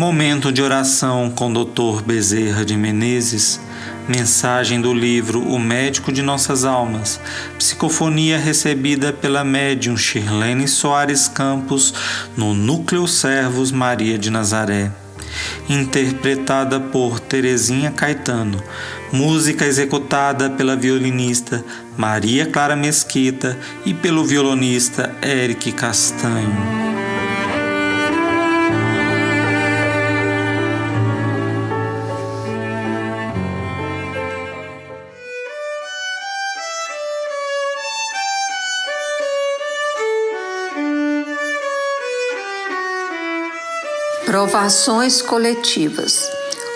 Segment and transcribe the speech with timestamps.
[0.00, 2.02] Momento de oração com Dr.
[2.02, 3.60] Bezerra de Menezes.
[4.08, 7.20] Mensagem do livro O Médico de Nossas Almas.
[7.58, 11.92] Psicofonia recebida pela médium Shirlene Soares Campos
[12.34, 14.90] no Núcleo Servos Maria de Nazaré.
[15.68, 18.58] Interpretada por Terezinha Caetano.
[19.12, 21.62] Música executada pela violinista
[21.98, 23.54] Maria Clara Mesquita
[23.84, 26.89] e pelo violonista Eric Castanho.
[44.30, 46.30] Provações coletivas.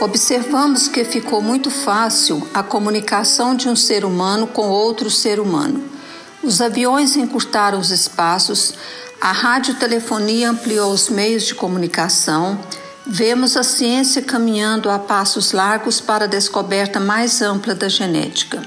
[0.00, 5.82] Observamos que ficou muito fácil a comunicação de um ser humano com outro ser humano.
[6.44, 8.74] Os aviões encurtaram os espaços,
[9.20, 12.56] a radiotelefonia ampliou os meios de comunicação,
[13.04, 18.62] vemos a ciência caminhando a passos largos para a descoberta mais ampla da genética.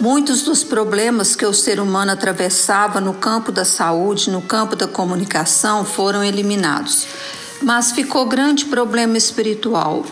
[0.00, 4.88] Muitos dos problemas que o ser humano atravessava no campo da saúde, no campo da
[4.88, 7.06] comunicação, foram eliminados.
[7.62, 10.04] Mas ficou grande problema espiritual.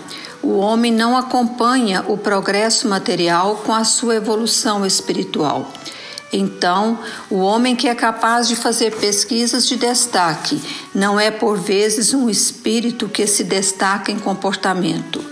[0.42, 5.72] O homem não acompanha o progresso material com a sua evolução espiritual.
[6.32, 6.98] Então,
[7.30, 10.60] o homem que é capaz de fazer pesquisas de destaque
[10.94, 15.24] não é por vezes um espírito que se destaca em comportamento.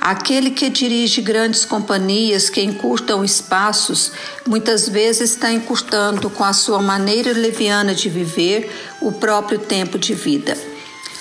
[0.00, 4.12] Aquele que dirige grandes companhias que encurtam espaços,
[4.46, 10.14] muitas vezes está encurtando com a sua maneira leviana de viver o próprio tempo de
[10.14, 10.56] vida.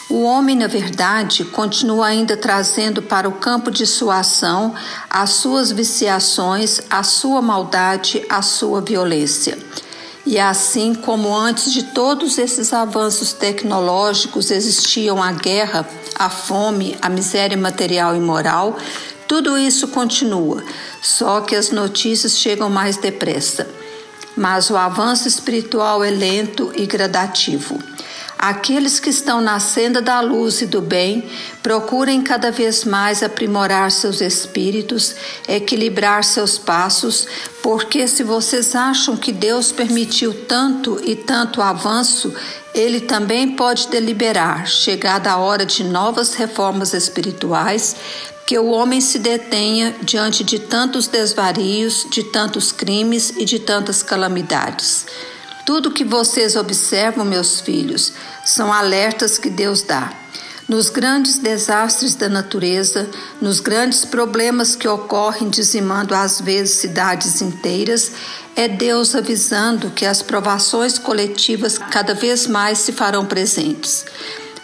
[0.10, 4.74] O homem, na verdade, continua ainda trazendo para o campo de sua ação
[5.08, 9.56] as suas viciações, a sua maldade, a sua violência.
[10.26, 17.08] E assim como antes de todos esses avanços tecnológicos existiam a guerra, a fome, a
[17.08, 18.78] miséria material e moral,
[19.28, 20.64] tudo isso continua,
[21.04, 23.68] só que as notícias chegam mais depressa.
[24.36, 27.78] Mas o avanço espiritual é lento e gradativo.
[28.42, 31.30] Aqueles que estão na senda da luz e do bem
[31.62, 35.14] procurem cada vez mais aprimorar seus espíritos,
[35.46, 37.28] equilibrar seus passos,
[37.62, 42.34] porque se vocês acham que Deus permitiu tanto e tanto avanço,
[42.74, 47.94] ele também pode deliberar, chegada a hora de novas reformas espirituais,
[48.46, 54.02] que o homem se detenha diante de tantos desvarios, de tantos crimes e de tantas
[54.02, 55.06] calamidades.
[55.70, 58.14] Tudo que vocês observam, meus filhos,
[58.44, 60.12] são alertas que Deus dá.
[60.68, 63.08] Nos grandes desastres da natureza,
[63.40, 68.14] nos grandes problemas que ocorrem dizimando às vezes cidades inteiras,
[68.56, 74.08] é Deus avisando que as provações coletivas cada vez mais se farão presentes.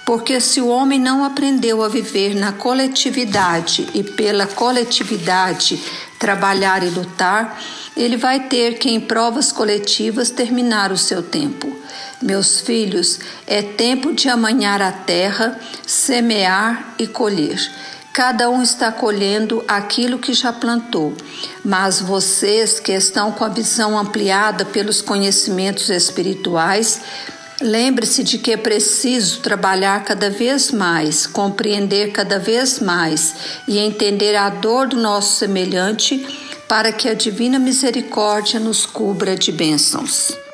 [0.07, 5.79] Porque se o homem não aprendeu a viver na coletividade e pela coletividade
[6.17, 7.59] trabalhar e lutar,
[7.95, 11.73] ele vai ter que, em provas coletivas, terminar o seu tempo.
[12.21, 17.59] Meus filhos, é tempo de amanhar a terra, semear e colher.
[18.11, 21.13] Cada um está colhendo aquilo que já plantou,
[21.63, 27.01] mas vocês que estão com a visão ampliada pelos conhecimentos espirituais,
[27.61, 33.35] lembre-se de que é preciso trabalhar cada vez mais, compreender cada vez mais
[33.67, 39.51] e entender a dor do nosso semelhante para que a divina misericórdia nos cubra de
[39.51, 40.44] bênçãos.